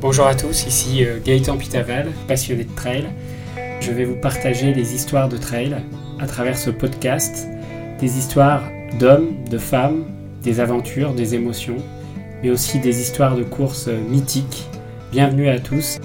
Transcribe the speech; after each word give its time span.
Bonjour 0.00 0.26
à 0.26 0.34
tous, 0.34 0.66
ici 0.66 1.04
euh, 1.04 1.18
Gaëtan 1.22 1.58
Pitaval, 1.58 2.10
passionné 2.26 2.64
de 2.64 2.74
trail. 2.74 3.04
Je 3.82 3.92
vais 3.92 4.06
vous 4.06 4.16
partager 4.16 4.72
des 4.72 4.94
histoires 4.94 5.28
de 5.28 5.36
trail 5.36 5.76
à 6.18 6.26
travers 6.26 6.56
ce 6.56 6.70
podcast, 6.70 7.46
des 7.98 8.16
histoires 8.16 8.62
d'hommes, 8.98 9.44
de 9.50 9.58
femmes, 9.58 10.06
des 10.42 10.58
aventures, 10.58 11.12
des 11.12 11.34
émotions, 11.34 11.76
mais 12.42 12.48
aussi 12.48 12.78
des 12.78 13.02
histoires 13.02 13.36
de 13.36 13.42
courses 13.42 13.88
euh, 13.88 14.00
mythiques. 14.08 14.64
Bienvenue 15.12 15.50
à 15.50 15.60
tous. 15.60 15.98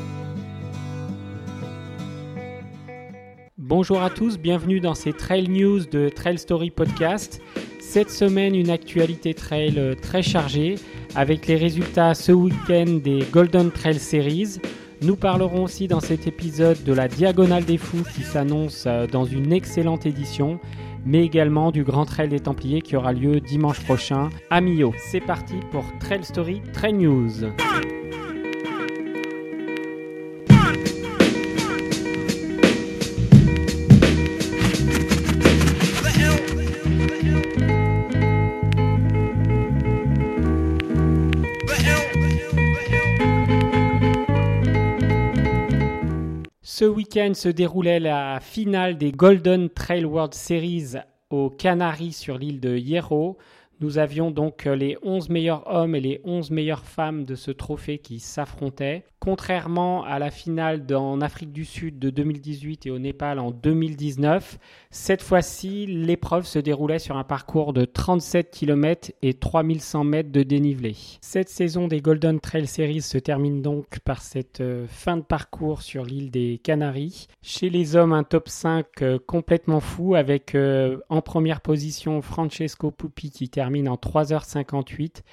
Bonjour 3.57 4.04
à 4.04 4.09
tous, 4.09 4.38
bienvenue 4.38 4.82
dans 4.82 4.93
ces 4.93 5.14
Trail 5.14 5.48
News 5.48 5.86
de 5.86 6.09
Trail 6.09 6.38
Story 6.38 6.70
Podcast. 6.70 7.41
Cette 7.88 8.09
semaine, 8.09 8.55
une 8.55 8.71
actualité 8.71 9.33
trail 9.33 9.75
euh, 9.77 9.93
très 9.95 10.21
chargée 10.21 10.75
avec 11.15 11.47
les 11.47 11.55
résultats 11.55 12.13
ce 12.13 12.33
week-end 12.33 13.00
des 13.01 13.19
Golden 13.32 13.71
Trail 13.71 14.00
Series. 14.00 14.60
Nous 15.01 15.15
parlerons 15.15 15.64
aussi 15.64 15.87
dans 15.87 16.01
cet 16.01 16.27
épisode 16.27 16.83
de 16.83 16.91
la 16.91 17.07
Diagonale 17.07 17.63
des 17.63 17.77
Fous 17.77 18.04
qui 18.13 18.24
s'annonce 18.24 18.83
euh, 18.86 19.07
dans 19.07 19.24
une 19.24 19.54
excellente 19.54 20.05
édition, 20.05 20.60
mais 21.05 21.24
également 21.24 21.71
du 21.71 21.86
Grand 21.86 22.05
Trail 22.05 22.27
des 22.27 22.41
Templiers 22.41 22.82
qui 22.82 22.97
aura 22.97 23.13
lieu 23.13 23.39
dimanche 23.39 23.79
prochain 23.79 24.29
à 24.49 24.60
Millau. 24.60 24.93
C'est 24.97 25.21
parti 25.21 25.55
pour 25.71 25.86
Trail 25.99 26.24
Story 26.25 26.61
Trail 26.74 26.93
News. 26.93 27.46
Ce 46.86 46.89
week-end 46.89 47.33
se 47.33 47.50
déroulait 47.50 48.00
la 48.00 48.39
finale 48.39 49.00
des 49.00 49.11
Golden 49.11 49.72
Trail 49.72 50.05
World 50.05 50.36
Series 50.36 50.94
aux 51.31 51.50
Canaries 51.50 52.14
sur 52.14 52.38
l'île 52.38 52.59
de 52.59 52.77
Hierro. 52.77 53.39
Nous 53.81 53.97
avions 53.97 54.31
donc 54.31 54.65
les 54.65 54.97
11 55.03 55.29
meilleurs 55.29 55.63
hommes 55.67 55.95
et 55.95 55.99
les 55.99 56.21
11 56.23 56.49
meilleures 56.51 56.85
femmes 56.85 57.25
de 57.25 57.35
ce 57.35 57.51
trophée 57.51 57.97
qui 57.97 58.19
s'affrontaient. 58.19 59.03
Contrairement 59.19 60.03
à 60.03 60.19
la 60.19 60.29
finale 60.29 60.85
en 60.93 61.19
Afrique 61.19 61.51
du 61.51 61.65
Sud 61.65 61.97
de 61.97 62.09
2018 62.09 62.85
et 62.85 62.91
au 62.91 62.99
Népal 62.99 63.39
en 63.39 63.51
2019, 63.51 64.59
cette 64.91 65.23
fois-ci, 65.23 65.87
l'épreuve 65.87 66.45
se 66.45 66.59
déroulait 66.59 66.99
sur 66.99 67.17
un 67.17 67.23
parcours 67.23 67.73
de 67.73 67.85
37 67.85 68.51
km 68.51 69.11
et 69.21 69.33
3100 69.33 70.03
mètres 70.03 70.31
de 70.31 70.43
dénivelé. 70.43 70.95
Cette 71.21 71.49
saison 71.49 71.87
des 71.87 72.01
Golden 72.01 72.39
Trail 72.39 72.67
Series 72.67 73.01
se 73.01 73.17
termine 73.17 73.61
donc 73.61 73.99
par 73.99 74.21
cette 74.21 74.61
euh, 74.61 74.85
fin 74.87 75.17
de 75.17 75.23
parcours 75.23 75.81
sur 75.81 76.05
l'île 76.05 76.29
des 76.29 76.61
Canaries. 76.63 77.27
Chez 77.41 77.69
les 77.69 77.95
hommes, 77.95 78.13
un 78.13 78.23
top 78.23 78.47
5 78.47 78.85
euh, 79.01 79.17
complètement 79.25 79.79
fou 79.79 80.15
avec 80.15 80.53
euh, 80.53 80.99
en 81.09 81.21
première 81.21 81.61
position 81.61 82.21
Francesco 82.21 82.91
Pupi 82.91 83.31
qui 83.31 83.49
termine 83.49 83.64
en 83.66 83.95
3h58 83.95 85.23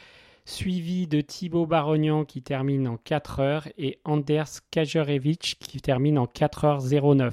suivi 0.45 1.07
de 1.07 1.21
Thibaut 1.21 1.67
Barognan 1.67 2.25
qui 2.25 2.43
termine 2.43 2.89
en 2.89 2.97
4 2.97 3.41
heures 3.41 3.69
et 3.79 3.99
Anders 4.05 4.61
Kajerevich 4.71 5.59
qui 5.61 5.81
termine 5.81 6.19
en 6.19 6.25
4h09. 6.25 7.33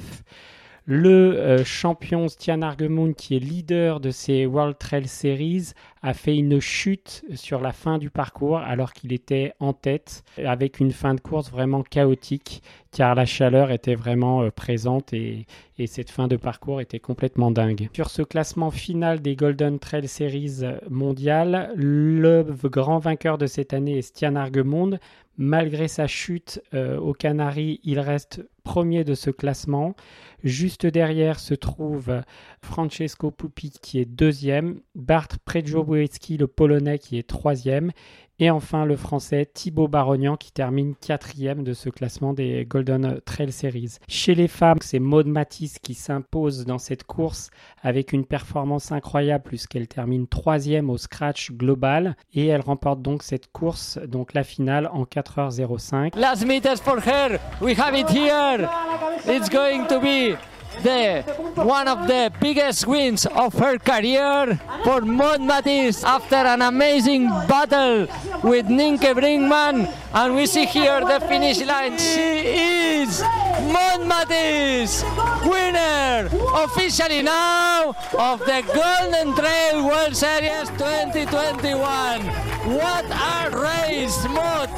Le 0.85 1.37
euh, 1.37 1.63
champion 1.63 2.27
Stian 2.27 2.61
Argemund, 2.63 3.15
qui 3.15 3.35
est 3.35 3.39
leader 3.39 3.99
de 3.99 4.09
ces 4.09 4.45
World 4.45 4.77
Trail 4.79 5.07
Series, 5.07 5.73
a 6.01 6.13
fait 6.13 6.37
une 6.37 6.59
chute 6.59 7.25
sur 7.33 7.61
la 7.61 7.71
fin 7.71 7.97
du 7.97 8.09
parcours 8.09 8.59
alors 8.59 8.93
qu'il 8.93 9.13
était 9.13 9.53
en 9.59 9.73
tête, 9.73 10.23
avec 10.43 10.79
une 10.79 10.91
fin 10.91 11.13
de 11.13 11.19
course 11.19 11.51
vraiment 11.51 11.83
chaotique, 11.83 12.63
car 12.91 13.15
la 13.15 13.25
chaleur 13.25 13.71
était 13.71 13.95
vraiment 13.95 14.41
euh, 14.43 14.49
présente 14.49 15.13
et, 15.13 15.45
et, 15.77 15.87
cette 15.87 16.09
fin 16.09 16.27
de 16.27 16.37
parcours 16.37 16.81
était 16.81 16.99
complètement 16.99 17.51
dingue. 17.51 17.89
Sur 17.93 18.09
ce 18.09 18.21
classement 18.21 18.71
final 18.71 19.21
des 19.21 19.35
Golden 19.35 19.79
Trail 19.79 20.07
Series 20.07 20.61
mondiales, 20.89 21.71
le 21.75 22.45
grand 22.63 22.99
vainqueur 22.99 23.37
de 23.37 23.47
cette 23.47 23.73
année 23.73 23.97
est 23.97 24.01
Stian 24.01 24.35
Argemund. 24.35 24.99
Malgré 25.41 25.87
sa 25.87 26.05
chute 26.05 26.61
euh, 26.73 26.97
aux 26.97 27.13
Canaries, 27.13 27.79
il 27.85 28.01
reste 28.01 28.43
premier 28.65 29.05
de 29.05 29.15
ce 29.15 29.29
classement. 29.29 29.95
Juste 30.43 30.85
derrière 30.85 31.39
se 31.39 31.53
trouve 31.53 32.21
Francesco 32.61 33.31
Pupi 33.31 33.71
qui 33.81 33.99
est 33.99 34.05
deuxième, 34.05 34.81
Bart 34.95 35.29
Le 35.89 36.45
polonais 36.45 36.99
qui 36.99 37.17
est 37.17 37.27
troisième 37.27 37.91
et 38.39 38.51
enfin 38.51 38.85
le 38.85 38.95
français 38.95 39.49
Thibaut 39.51 39.87
Barognan 39.87 40.37
qui 40.37 40.51
termine 40.51 40.93
quatrième 40.95 41.63
de 41.63 41.73
ce 41.73 41.89
classement 41.89 42.33
des 42.33 42.63
Golden 42.63 43.19
Trail 43.25 43.51
Series. 43.51 43.97
Chez 44.07 44.35
les 44.35 44.47
femmes, 44.47 44.77
c'est 44.81 44.99
Maud 44.99 45.27
Matisse 45.27 45.79
qui 45.79 45.95
s'impose 45.95 46.65
dans 46.65 46.77
cette 46.77 47.03
course 47.03 47.49
avec 47.81 48.13
une 48.13 48.23
performance 48.23 48.91
incroyable 48.91 49.45
puisqu'elle 49.45 49.87
termine 49.87 50.27
troisième 50.27 50.91
au 50.91 50.97
scratch 50.97 51.51
global 51.51 52.15
et 52.33 52.45
elle 52.45 52.61
remporte 52.61 53.01
donc 53.01 53.23
cette 53.23 53.51
course, 53.51 53.97
donc 54.07 54.33
la 54.35 54.43
finale 54.43 54.89
en 54.93 55.03
4h05. 55.03 56.17
Last 56.17 56.45
meters 56.45 56.77
for 56.77 56.99
her, 56.99 57.39
we 57.61 57.77
have 57.77 57.97
it 57.97 58.09
here. 58.09 58.69
It's 59.27 59.49
going 59.49 59.87
to 59.87 59.99
be 59.99 60.37
the 60.83 61.21
one 61.55 61.87
of 61.87 62.07
the 62.07 62.31
biggest 62.39 62.87
wins 62.87 63.25
of 63.25 63.53
her 63.53 63.77
career 63.77 64.59
for 64.83 65.01
Maud 65.01 65.41
Matisse 65.41 66.03
after 66.03 66.35
an 66.35 66.61
amazing 66.61 67.27
battle 67.47 68.07
with 68.43 68.67
Ninke 68.67 69.13
Brinkman 69.13 69.93
and 70.13 70.35
we 70.35 70.45
see 70.45 70.65
here 70.65 71.01
the 71.01 71.19
finish 71.27 71.61
line. 71.61 71.97
She 71.97 73.01
is 73.01 73.21
Maud 73.21 74.05
Matisse 74.07 75.03
winner 75.45 76.29
officially 76.55 77.21
now 77.21 77.95
of 78.17 78.39
the 78.39 78.63
Golden 78.73 79.35
Trail 79.35 79.85
World 79.85 80.15
Series 80.15 80.69
2021 80.69 82.21
what 82.75 83.05
a 83.05 83.49
race 83.57 84.23
Maud 84.29 84.69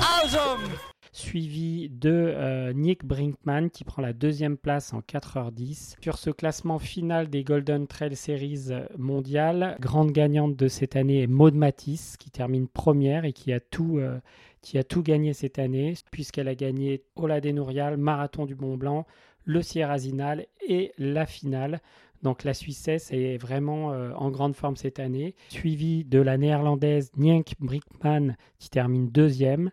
awesome 0.00 0.93
suivi 1.14 1.88
de 1.88 2.10
euh, 2.10 2.72
Nick 2.72 3.04
Brinkman 3.04 3.70
qui 3.70 3.84
prend 3.84 4.02
la 4.02 4.12
deuxième 4.12 4.56
place 4.56 4.92
en 4.92 4.98
4h10. 4.98 5.94
Sur 6.02 6.18
ce 6.18 6.30
classement 6.30 6.80
final 6.80 7.30
des 7.30 7.44
Golden 7.44 7.86
Trail 7.86 8.16
Series 8.16 8.70
mondiales, 8.98 9.76
grande 9.80 10.10
gagnante 10.10 10.56
de 10.56 10.66
cette 10.66 10.96
année 10.96 11.22
est 11.22 11.28
Maud 11.28 11.54
Matisse 11.54 12.16
qui 12.18 12.30
termine 12.30 12.66
première 12.66 13.24
et 13.24 13.32
qui 13.32 13.52
a 13.52 13.60
tout, 13.60 13.98
euh, 13.98 14.18
qui 14.60 14.76
a 14.76 14.82
tout 14.82 15.04
gagné 15.04 15.34
cette 15.34 15.60
année 15.60 15.94
puisqu'elle 16.10 16.48
a 16.48 16.56
gagné 16.56 17.04
Ola 17.14 17.40
Nourial, 17.40 17.96
Marathon 17.96 18.44
du 18.44 18.56
Mont 18.56 18.76
Blanc, 18.76 19.06
le 19.44 19.62
Sierra 19.62 19.98
Zinal 19.98 20.46
et 20.66 20.92
la 20.98 21.26
finale. 21.26 21.80
Donc 22.24 22.42
la 22.42 22.54
Suissesse 22.54 23.12
est 23.12 23.36
vraiment 23.36 23.92
euh, 23.92 24.12
en 24.16 24.30
grande 24.30 24.56
forme 24.56 24.76
cette 24.76 24.98
année, 24.98 25.36
suivi 25.48 26.04
de 26.04 26.18
la 26.18 26.38
néerlandaise 26.38 27.12
Nienk 27.16 27.54
Brinkman 27.60 28.34
qui 28.58 28.70
termine 28.70 29.10
deuxième. 29.10 29.70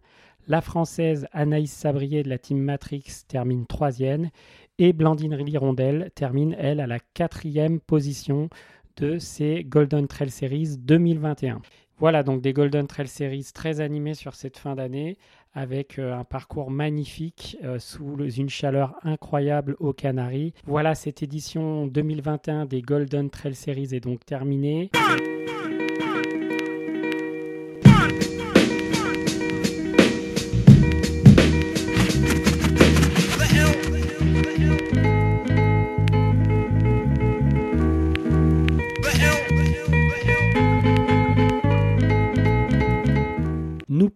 La 0.47 0.61
française 0.61 1.27
Anaïs 1.31 1.71
Sabrier 1.71 2.23
de 2.23 2.29
la 2.29 2.37
team 2.37 2.59
Matrix 2.59 3.03
termine 3.27 3.65
troisième 3.65 4.29
et 4.77 4.93
Blandine 4.93 5.35
Lirondelle 5.35 6.11
termine, 6.15 6.55
elle, 6.57 6.79
à 6.79 6.87
la 6.87 6.99
quatrième 6.99 7.79
position 7.79 8.49
de 8.97 9.19
ces 9.19 9.63
Golden 9.63 10.07
Trail 10.07 10.31
Series 10.31 10.77
2021. 10.77 11.61
Voilà 11.99 12.23
donc 12.23 12.41
des 12.41 12.51
Golden 12.51 12.87
Trail 12.87 13.07
Series 13.07 13.51
très 13.53 13.79
animés 13.79 14.15
sur 14.15 14.33
cette 14.33 14.57
fin 14.57 14.73
d'année 14.73 15.19
avec 15.53 15.99
euh, 15.99 16.17
un 16.17 16.23
parcours 16.23 16.71
magnifique 16.71 17.57
euh, 17.63 17.77
sous 17.77 18.17
une 18.17 18.49
chaleur 18.49 18.95
incroyable 19.03 19.75
aux 19.79 19.93
Canaries. 19.93 20.53
Voilà, 20.65 20.95
cette 20.95 21.21
édition 21.21 21.85
2021 21.85 22.65
des 22.65 22.81
Golden 22.81 23.29
Trail 23.29 23.53
Series 23.53 23.93
est 23.93 23.99
donc 23.99 24.25
terminée. 24.25 24.89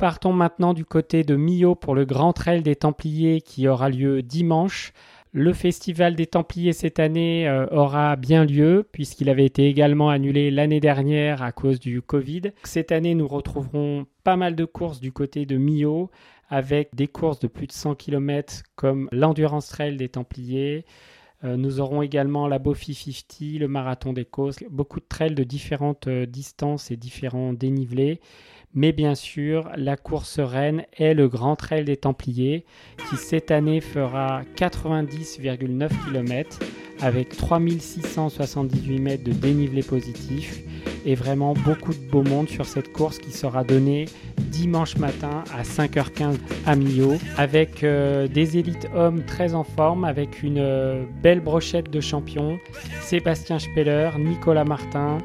Partons 0.05 0.33
maintenant 0.33 0.75
du 0.75 0.85
côté 0.85 1.23
de 1.23 1.35
Millau 1.35 1.73
pour 1.73 1.95
le 1.95 2.05
Grand 2.05 2.31
Trail 2.31 2.61
des 2.61 2.75
Templiers 2.75 3.41
qui 3.41 3.67
aura 3.67 3.89
lieu 3.89 4.21
dimanche. 4.21 4.93
Le 5.31 5.51
festival 5.51 6.13
des 6.13 6.27
Templiers 6.27 6.73
cette 6.73 6.99
année 6.99 7.49
euh, 7.49 7.65
aura 7.71 8.15
bien 8.15 8.45
lieu 8.45 8.87
puisqu'il 8.91 9.31
avait 9.31 9.47
été 9.47 9.67
également 9.67 10.11
annulé 10.11 10.51
l'année 10.51 10.79
dernière 10.79 11.41
à 11.41 11.51
cause 11.51 11.79
du 11.79 12.03
Covid. 12.03 12.51
Cette 12.65 12.91
année, 12.91 13.15
nous 13.15 13.27
retrouverons 13.27 14.05
pas 14.23 14.35
mal 14.35 14.55
de 14.55 14.65
courses 14.65 14.99
du 14.99 15.11
côté 15.11 15.47
de 15.47 15.57
Millau 15.57 16.11
avec 16.49 16.93
des 16.93 17.07
courses 17.07 17.39
de 17.39 17.47
plus 17.47 17.65
de 17.65 17.71
100 17.71 17.95
km 17.95 18.61
comme 18.75 19.09
l'Endurance 19.11 19.69
Trail 19.69 19.97
des 19.97 20.09
Templiers. 20.09 20.85
Euh, 21.43 21.57
nous 21.57 21.79
aurons 21.79 22.03
également 22.03 22.47
la 22.47 22.59
Bofi 22.59 22.93
50, 22.93 23.59
le 23.59 23.67
Marathon 23.67 24.13
des 24.13 24.25
Causes, 24.25 24.57
beaucoup 24.69 24.99
de 24.99 25.05
trails 25.09 25.33
de 25.33 25.43
différentes 25.43 26.07
euh, 26.07 26.27
distances 26.27 26.91
et 26.91 26.95
différents 26.95 27.53
dénivelés 27.53 28.19
Mais 28.75 28.91
bien 28.91 29.15
sûr, 29.15 29.69
la 29.77 29.95
course 29.95 30.41
reine 30.41 30.83
est 30.97 31.13
le 31.13 31.29
Grand 31.29 31.55
Trail 31.55 31.85
des 31.85 31.95
Templiers, 31.95 32.65
qui 33.09 33.15
cette 33.15 33.49
année 33.49 33.79
fera 33.79 34.41
90,9 34.57 35.89
km 36.05 36.59
avec 37.01 37.29
3678 37.29 38.99
mètres 38.99 39.23
de 39.23 39.31
dénivelé 39.31 39.81
positif 39.81 40.61
et 41.05 41.15
vraiment 41.15 41.53
beaucoup 41.53 41.93
de 41.93 42.09
beau 42.09 42.23
monde 42.23 42.49
sur 42.49 42.65
cette 42.65 42.91
course 42.91 43.17
qui 43.17 43.31
sera 43.31 43.63
donnée 43.63 44.05
dimanche 44.37 44.97
matin 44.97 45.43
à 45.53 45.63
5h15 45.63 46.37
à 46.65 46.75
Millau 46.75 47.13
avec 47.37 47.83
euh, 47.83 48.27
des 48.27 48.57
élites 48.57 48.87
hommes 48.93 49.23
très 49.23 49.53
en 49.53 49.63
forme 49.63 50.03
avec 50.03 50.41
une 50.43 50.57
euh, 50.57 51.05
belle 51.21 51.41
brochette 51.41 51.89
de 51.89 52.01
champions 52.01 52.57
Sébastien 53.01 53.59
Speller, 53.59 54.11
Nicolas 54.17 54.65
Martin, 54.65 55.19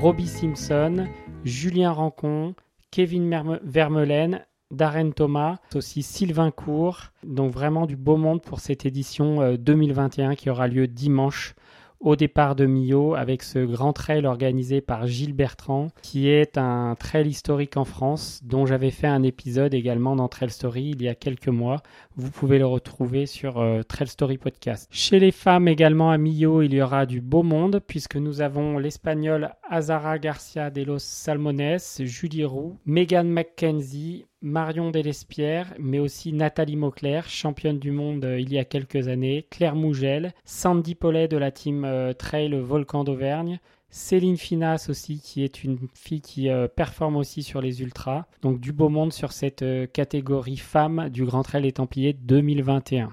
Robbie 0.00 0.26
Simpson, 0.26 1.06
Julien 1.44 1.92
Rancon, 1.92 2.54
Kevin 2.94 3.58
Vermeulen, 3.64 4.46
Darren 4.70 5.10
Thomas, 5.10 5.56
aussi 5.74 6.04
Sylvain 6.04 6.52
Cour. 6.52 7.10
Donc 7.24 7.50
vraiment 7.52 7.86
du 7.86 7.96
beau 7.96 8.16
monde 8.16 8.40
pour 8.40 8.60
cette 8.60 8.86
édition 8.86 9.56
2021 9.56 10.30
euh, 10.30 10.34
qui 10.36 10.48
aura 10.48 10.68
lieu 10.68 10.86
dimanche 10.86 11.56
au 12.04 12.16
départ 12.16 12.54
de 12.54 12.66
Millau 12.66 13.14
avec 13.14 13.42
ce 13.42 13.64
grand 13.64 13.94
trail 13.94 14.26
organisé 14.26 14.82
par 14.82 15.06
Gilles 15.06 15.32
Bertrand, 15.32 15.88
qui 16.02 16.28
est 16.28 16.58
un 16.58 16.94
trail 16.98 17.26
historique 17.26 17.78
en 17.78 17.84
France, 17.84 18.40
dont 18.44 18.66
j'avais 18.66 18.90
fait 18.90 19.06
un 19.06 19.22
épisode 19.22 19.72
également 19.72 20.14
dans 20.14 20.28
Trail 20.28 20.50
Story 20.50 20.92
il 20.94 21.02
y 21.02 21.08
a 21.08 21.14
quelques 21.14 21.48
mois. 21.48 21.82
Vous 22.16 22.30
pouvez 22.30 22.58
le 22.58 22.66
retrouver 22.66 23.24
sur 23.24 23.58
euh, 23.58 23.82
Trail 23.82 24.08
Story 24.08 24.36
Podcast. 24.36 24.86
Chez 24.92 25.18
les 25.18 25.32
femmes 25.32 25.66
également 25.66 26.10
à 26.10 26.18
Millau, 26.18 26.60
il 26.60 26.74
y 26.74 26.82
aura 26.82 27.06
du 27.06 27.22
beau 27.22 27.42
monde, 27.42 27.80
puisque 27.86 28.16
nous 28.16 28.42
avons 28.42 28.78
l'Espagnole 28.78 29.52
Azara 29.68 30.18
Garcia 30.18 30.70
de 30.70 30.82
los 30.82 30.98
Salmones, 30.98 31.78
Julie 32.00 32.44
Roux, 32.44 32.76
Megan 32.84 33.28
McKenzie, 33.28 34.26
Marion 34.44 34.90
Delespierre, 34.90 35.72
mais 35.78 35.98
aussi 35.98 36.34
Nathalie 36.34 36.76
Mauclair, 36.76 37.30
championne 37.30 37.78
du 37.78 37.90
monde 37.90 38.26
euh, 38.26 38.38
il 38.38 38.52
y 38.52 38.58
a 38.58 38.64
quelques 38.66 39.08
années, 39.08 39.46
Claire 39.48 39.74
Mougel, 39.74 40.34
Sandy 40.44 40.94
Paulet 40.94 41.28
de 41.28 41.38
la 41.38 41.50
team 41.50 41.86
euh, 41.86 42.12
Trail 42.12 42.54
Volcan 42.54 43.04
d'Auvergne, 43.04 43.58
Céline 43.88 44.36
Finas 44.36 44.88
aussi, 44.90 45.18
qui 45.18 45.42
est 45.42 45.64
une 45.64 45.78
fille 45.94 46.20
qui 46.20 46.50
euh, 46.50 46.68
performe 46.68 47.16
aussi 47.16 47.42
sur 47.42 47.62
les 47.62 47.80
ultras. 47.80 48.26
Donc 48.42 48.60
du 48.60 48.72
beau 48.72 48.90
monde 48.90 49.14
sur 49.14 49.32
cette 49.32 49.64
catégorie 49.94 50.58
femme 50.58 51.08
du 51.08 51.24
Grand 51.24 51.42
Trail 51.42 51.62
des 51.62 51.72
Templiers 51.72 52.12
2021. 52.12 53.12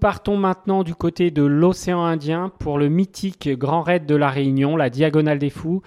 Partons 0.00 0.38
maintenant 0.38 0.82
du 0.82 0.94
côté 0.94 1.30
de 1.30 1.42
l'océan 1.42 2.02
Indien 2.02 2.50
pour 2.58 2.78
le 2.78 2.88
mythique 2.88 3.48
Grand 3.50 3.82
Raid 3.82 4.06
de 4.06 4.16
la 4.16 4.30
Réunion, 4.30 4.74
la 4.74 4.88
Diagonale 4.88 5.38
des 5.38 5.50
Fous, 5.50 5.82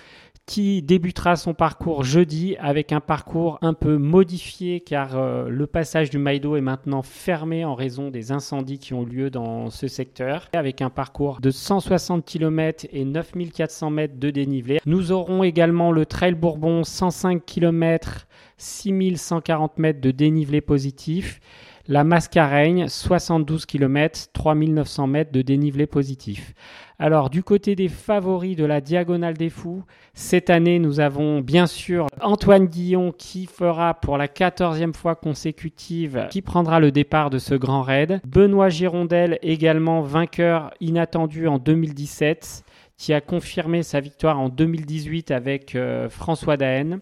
qui 0.46 0.82
débutera 0.82 1.36
son 1.36 1.54
parcours 1.54 2.04
jeudi 2.04 2.56
avec 2.60 2.92
un 2.92 3.00
parcours 3.00 3.58
un 3.62 3.74
peu 3.74 3.98
modifié 3.98 4.82
car 4.82 5.18
euh, 5.18 5.48
le 5.48 5.68
passage 5.68 6.10
du 6.10 6.18
Maïdo 6.18 6.56
est 6.56 6.62
maintenant 6.62 7.02
fermé 7.02 7.66
en 7.66 7.76
raison 7.76 8.10
des 8.10 8.32
incendies 8.32 8.78
qui 8.78 8.94
ont 8.94 9.06
lieu 9.06 9.30
dans 9.30 9.70
ce 9.70 9.88
secteur 9.88 10.50
avec 10.54 10.82
un 10.82 10.90
parcours 10.90 11.40
de 11.40 11.50
160 11.50 12.26
km 12.26 12.86
et 12.92 13.06
9400 13.06 13.90
mètres 13.90 14.20
de 14.20 14.30
dénivelé. 14.30 14.80
Nous 14.86 15.12
aurons 15.12 15.44
également 15.44 15.92
le 15.92 16.06
Trail 16.06 16.36
Bourbon 16.36 16.84
105 16.84 17.44
km 17.46 18.28
6140 18.58 19.80
mètres 19.80 20.02
de 20.02 20.12
dénivelé 20.12 20.62
positif 20.62 21.40
la 21.88 22.04
Mascareigne, 22.04 22.88
72 22.88 23.66
km, 23.66 24.30
3900 24.32 25.08
mètres 25.08 25.32
de 25.32 25.42
dénivelé 25.42 25.86
positif. 25.86 26.54
Alors, 27.00 27.30
du 27.30 27.44
côté 27.44 27.76
des 27.76 27.90
favoris 27.90 28.56
de 28.56 28.64
la 28.64 28.80
Diagonale 28.80 29.34
des 29.36 29.50
Fous, 29.50 29.84
cette 30.14 30.50
année, 30.50 30.80
nous 30.80 31.02
avons 31.02 31.42
bien 31.42 31.68
sûr 31.68 32.08
Antoine 32.22 32.68
Guillon 32.68 33.12
qui 33.12 33.46
fera 33.46 33.96
pour 33.96 34.18
la 34.18 34.28
14e 34.28 34.94
fois 34.94 35.16
consécutive, 35.16 36.28
qui 36.30 36.42
prendra 36.42 36.80
le 36.80 36.92
départ 36.92 37.30
de 37.30 37.40
ce 37.40 37.56
grand 37.56 37.82
raid. 37.82 38.22
Benoît 38.26 38.70
Girondel, 38.70 39.38
également 39.42 40.02
vainqueur 40.02 40.72
inattendu 40.80 41.48
en 41.48 41.58
2017, 41.58 42.64
qui 42.96 43.12
a 43.12 43.20
confirmé 43.20 43.84
sa 43.84 44.00
victoire 44.00 44.40
en 44.40 44.48
2018 44.48 45.32
avec 45.32 45.76
euh, 45.76 46.08
François 46.10 46.56
Daen. 46.56 47.00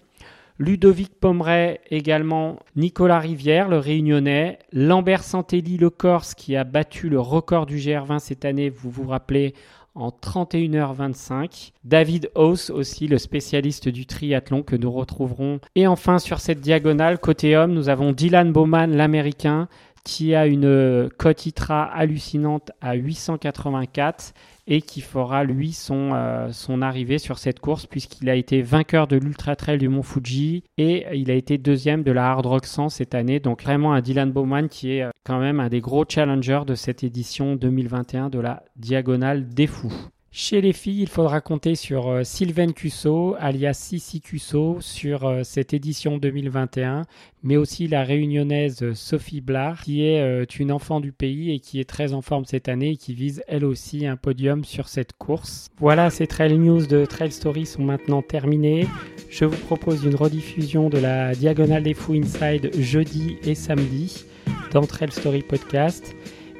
Ludovic 0.59 1.19
Pomeray 1.19 1.79
également, 1.89 2.59
Nicolas 2.75 3.19
Rivière, 3.19 3.67
le 3.67 3.79
Réunionnais, 3.79 4.59
Lambert 4.71 5.23
Santelli, 5.23 5.77
le 5.77 5.89
Corse, 5.89 6.35
qui 6.35 6.55
a 6.55 6.63
battu 6.63 7.09
le 7.09 7.19
record 7.19 7.65
du 7.65 7.77
GR20 7.77 8.19
cette 8.19 8.45
année, 8.45 8.69
vous 8.69 8.89
vous 8.89 9.07
rappelez, 9.07 9.53
en 9.95 10.09
31h25. 10.09 11.71
David 11.83 12.29
Hauss 12.35 12.69
aussi, 12.69 13.07
le 13.07 13.17
spécialiste 13.17 13.89
du 13.89 14.05
triathlon 14.05 14.63
que 14.63 14.75
nous 14.75 14.91
retrouverons. 14.91 15.59
Et 15.75 15.87
enfin, 15.87 16.19
sur 16.19 16.39
cette 16.39 16.61
diagonale, 16.61 17.19
côté 17.19 17.57
homme, 17.57 17.73
nous 17.73 17.89
avons 17.89 18.11
Dylan 18.13 18.51
Bowman, 18.51 18.95
l'Américain, 18.95 19.67
qui 20.03 20.35
a 20.35 20.47
une 20.47 21.09
cote 21.17 21.45
ITRA 21.45 21.83
hallucinante 21.83 22.71
à 22.81 22.95
884 22.95 24.33
et 24.67 24.81
qui 24.81 25.01
fera 25.01 25.43
lui 25.43 25.73
son, 25.73 26.11
euh, 26.13 26.49
son 26.51 26.81
arrivée 26.81 27.17
sur 27.17 27.37
cette 27.37 27.59
course 27.59 27.85
puisqu'il 27.85 28.29
a 28.29 28.35
été 28.35 28.61
vainqueur 28.61 29.07
de 29.07 29.17
l'Ultra 29.17 29.55
Trail 29.55 29.77
du 29.77 29.89
Mont 29.89 30.03
Fuji 30.03 30.63
et 30.77 31.05
il 31.13 31.29
a 31.31 31.33
été 31.33 31.57
deuxième 31.57 32.03
de 32.03 32.11
la 32.11 32.29
Hard 32.31 32.45
Rock 32.45 32.65
100 32.65 32.89
cette 32.89 33.15
année. 33.15 33.39
Donc 33.39 33.63
vraiment 33.63 33.93
un 33.93 34.01
Dylan 34.01 34.31
Bowman 34.31 34.67
qui 34.69 34.93
est 34.93 35.03
euh, 35.03 35.09
quand 35.25 35.39
même 35.39 35.59
un 35.59 35.69
des 35.69 35.81
gros 35.81 36.05
challengers 36.07 36.61
de 36.65 36.75
cette 36.75 37.03
édition 37.03 37.55
2021 37.55 38.29
de 38.29 38.39
la 38.39 38.63
Diagonale 38.75 39.49
des 39.49 39.67
Fous. 39.67 39.93
Chez 40.33 40.61
les 40.61 40.71
filles, 40.71 41.01
il 41.01 41.09
faudra 41.09 41.41
compter 41.41 41.75
sur 41.75 42.07
euh, 42.07 42.23
Sylvaine 42.23 42.71
Cusso, 42.71 43.35
alias 43.37 43.73
Sissi 43.73 44.21
Cusso, 44.21 44.77
sur 44.79 45.25
euh, 45.25 45.43
cette 45.43 45.73
édition 45.73 46.17
2021, 46.17 47.01
mais 47.43 47.57
aussi 47.57 47.89
la 47.89 48.05
réunionnaise 48.05 48.93
Sophie 48.93 49.41
Blard, 49.41 49.81
qui 49.81 50.05
est 50.05 50.21
euh, 50.21 50.45
une 50.57 50.71
enfant 50.71 51.01
du 51.01 51.11
pays 51.11 51.51
et 51.51 51.59
qui 51.59 51.81
est 51.81 51.89
très 51.89 52.13
en 52.13 52.21
forme 52.21 52.45
cette 52.45 52.69
année 52.69 52.91
et 52.91 52.95
qui 52.95 53.13
vise 53.13 53.43
elle 53.49 53.65
aussi 53.65 54.07
un 54.07 54.15
podium 54.15 54.63
sur 54.63 54.87
cette 54.87 55.11
course. 55.11 55.67
Voilà, 55.79 56.09
ces 56.09 56.27
trail 56.27 56.57
news 56.57 56.87
de 56.87 57.03
Trail 57.03 57.33
Story 57.33 57.65
sont 57.65 57.83
maintenant 57.83 58.21
terminées. 58.21 58.87
Je 59.29 59.43
vous 59.43 59.57
propose 59.65 60.05
une 60.05 60.15
rediffusion 60.15 60.89
de 60.89 60.97
la 60.97 61.35
Diagonale 61.35 61.83
des 61.83 61.93
Fous 61.93 62.13
Inside 62.13 62.71
jeudi 62.79 63.35
et 63.43 63.53
samedi 63.53 64.23
dans 64.71 64.85
Trail 64.85 65.11
Story 65.11 65.41
Podcast. 65.41 66.15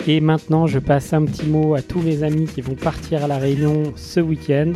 Et 0.08 0.20
maintenant, 0.20 0.66
je 0.66 0.80
passe 0.80 1.14
un 1.14 1.26
petit 1.26 1.46
mot 1.46 1.76
à 1.76 1.82
tous 1.84 2.02
mes 2.02 2.24
amis 2.24 2.46
qui 2.46 2.62
vont 2.62 2.74
partir 2.74 3.24
à 3.24 3.28
la 3.28 3.38
Réunion 3.38 3.94
ce 3.96 4.20
week-end, 4.20 4.74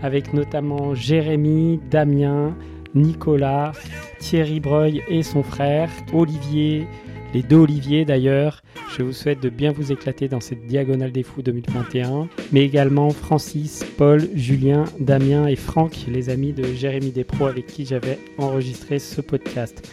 avec 0.00 0.32
notamment 0.32 0.94
Jérémy, 0.94 1.80
Damien, 1.90 2.54
Nicolas, 2.94 3.72
Thierry 4.20 4.60
Breuil 4.60 5.02
et 5.08 5.24
son 5.24 5.42
frère, 5.42 5.90
Olivier, 6.12 6.86
les 7.34 7.42
deux 7.42 7.56
Olivier 7.56 8.04
d'ailleurs. 8.04 8.62
Je 8.96 9.02
vous 9.02 9.12
souhaite 9.12 9.40
de 9.40 9.48
bien 9.48 9.72
vous 9.72 9.92
éclater 9.92 10.28
dans 10.28 10.40
cette 10.40 10.66
Diagonale 10.66 11.12
des 11.12 11.22
Fous 11.22 11.42
2021, 11.42 12.28
mais 12.52 12.62
également 12.62 13.10
Francis, 13.10 13.84
Paul, 13.96 14.28
Julien, 14.34 14.84
Damien 14.98 15.46
et 15.46 15.56
Franck, 15.56 16.06
les 16.08 16.28
amis 16.28 16.52
de 16.52 16.64
Jérémy 16.64 17.12
Despros 17.12 17.48
avec 17.48 17.66
qui 17.66 17.86
j'avais 17.86 18.18
enregistré 18.38 18.98
ce 18.98 19.20
podcast. 19.20 19.88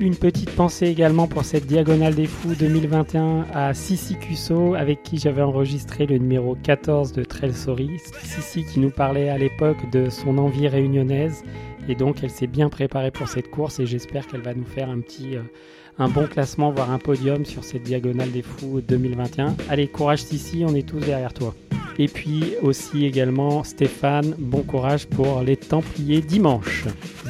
Une 0.00 0.16
petite 0.16 0.50
pensée 0.50 0.86
également 0.86 1.26
pour 1.26 1.44
cette 1.44 1.66
Diagonale 1.66 2.14
des 2.14 2.26
Fous 2.26 2.54
2021 2.58 3.46
à 3.54 3.72
Sissi 3.72 4.16
Cusso, 4.16 4.74
avec 4.74 5.02
qui 5.02 5.16
j'avais 5.16 5.42
enregistré 5.42 6.06
le 6.06 6.18
numéro 6.18 6.56
14 6.62 7.12
de 7.12 7.24
Trail. 7.24 7.52
Sissi 7.52 8.64
qui 8.64 8.80
nous 8.80 8.90
parlait 8.90 9.28
à 9.28 9.38
l'époque 9.38 9.90
de 9.90 10.10
son 10.10 10.38
envie 10.38 10.68
réunionnaise. 10.68 11.42
Et 11.88 11.94
donc 11.94 12.22
elle 12.22 12.30
s'est 12.30 12.46
bien 12.46 12.68
préparée 12.68 13.10
pour 13.10 13.28
cette 13.28 13.50
course 13.50 13.80
et 13.80 13.86
j'espère 13.86 14.26
qu'elle 14.26 14.42
va 14.42 14.54
nous 14.54 14.64
faire 14.64 14.90
un 14.90 15.00
petit... 15.00 15.36
Euh, 15.36 15.42
un 15.98 16.08
bon 16.08 16.26
classement, 16.26 16.70
voire 16.70 16.90
un 16.90 16.98
podium 16.98 17.44
sur 17.44 17.64
cette 17.64 17.82
diagonale 17.82 18.30
des 18.30 18.42
fous 18.42 18.80
2021. 18.86 19.56
Allez, 19.68 19.88
courage 19.88 20.22
Sissi, 20.22 20.64
on 20.66 20.74
est 20.74 20.86
tous 20.86 21.00
derrière 21.00 21.32
toi. 21.32 21.54
Et 21.98 22.08
puis 22.08 22.54
aussi 22.62 23.04
également 23.04 23.64
Stéphane, 23.64 24.34
bon 24.38 24.62
courage 24.62 25.06
pour 25.06 25.42
les 25.42 25.56
Templiers 25.56 26.22
dimanche. 26.22 26.84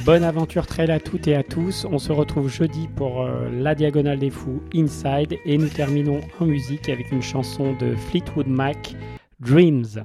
Bonne 0.04 0.22
aventure 0.22 0.66
trail 0.66 0.90
à 0.90 1.00
toutes 1.00 1.26
et 1.26 1.34
à 1.34 1.42
tous. 1.42 1.86
On 1.90 1.98
se 1.98 2.12
retrouve 2.12 2.48
jeudi 2.48 2.88
pour 2.94 3.22
euh, 3.22 3.48
la 3.52 3.74
Diagonale 3.74 4.18
des 4.18 4.30
Fous 4.30 4.62
Inside 4.74 5.36
et 5.44 5.58
nous 5.58 5.68
terminons 5.68 6.20
en 6.38 6.46
musique 6.46 6.88
avec 6.88 7.10
une 7.10 7.22
chanson 7.22 7.74
de 7.80 7.94
Fleetwood 7.94 8.46
Mac, 8.46 8.94
Dreams. 9.40 10.04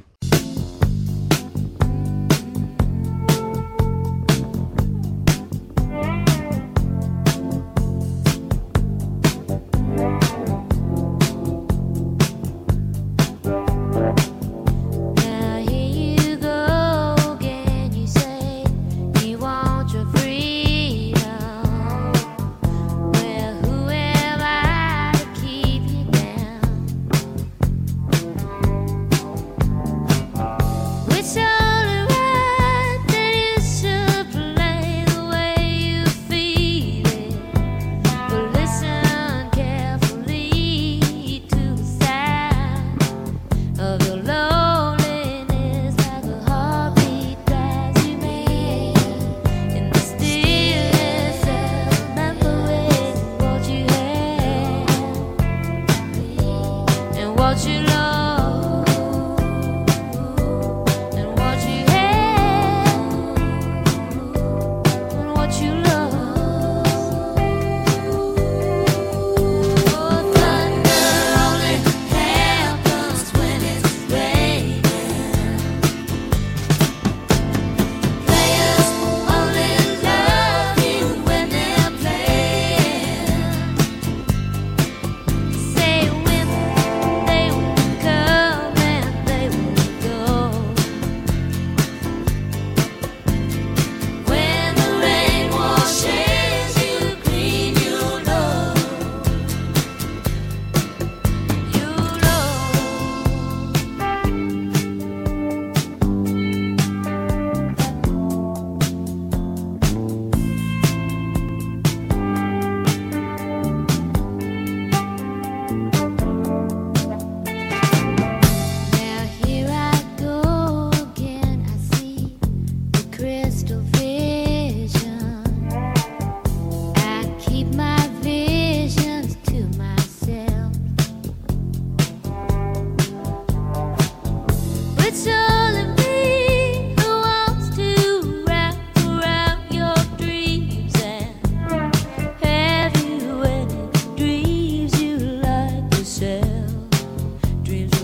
dreams. 147.68 147.97